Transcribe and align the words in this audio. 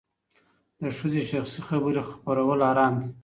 د 0.81 0.83
ښځې 0.97 1.21
شخصي 1.29 1.61
خبرې 1.67 2.01
خپرول 2.09 2.59
حرام 2.69 2.93
دي. 3.01 3.09